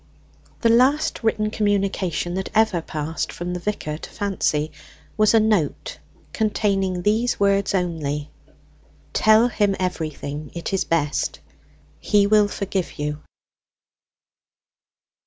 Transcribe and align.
The 0.61 0.69
last 0.69 1.21
written 1.23 1.51
communication 1.51 2.33
that 2.33 2.49
ever 2.55 2.81
passed 2.81 3.31
from 3.31 3.53
the 3.53 3.59
vicar 3.59 3.99
to 3.99 4.09
Fancy, 4.09 4.71
was 5.15 5.35
a 5.35 5.39
note 5.39 5.99
containing 6.33 7.03
these 7.03 7.39
words 7.39 7.75
only: 7.75 8.31
"Tell 9.13 9.47
him 9.47 9.75
everything; 9.79 10.49
it 10.55 10.73
is 10.73 10.85
best. 10.85 11.37
He 11.99 12.25
will 12.25 12.47
forgive 12.47 12.97
you." 12.97 13.19